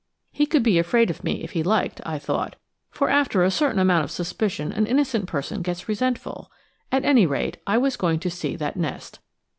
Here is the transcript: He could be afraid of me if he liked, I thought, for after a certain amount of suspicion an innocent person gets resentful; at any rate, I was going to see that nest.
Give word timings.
He 0.31 0.47
could 0.47 0.63
be 0.63 0.79
afraid 0.79 1.11
of 1.11 1.23
me 1.23 1.43
if 1.43 1.51
he 1.51 1.61
liked, 1.61 2.01
I 2.03 2.17
thought, 2.17 2.55
for 2.89 3.07
after 3.11 3.43
a 3.43 3.51
certain 3.51 3.77
amount 3.77 4.03
of 4.03 4.09
suspicion 4.09 4.71
an 4.71 4.87
innocent 4.87 5.27
person 5.27 5.61
gets 5.61 5.87
resentful; 5.87 6.49
at 6.91 7.05
any 7.05 7.27
rate, 7.27 7.57
I 7.67 7.77
was 7.77 7.97
going 7.97 8.19
to 8.21 8.31
see 8.31 8.55
that 8.55 8.75
nest. 8.75 9.19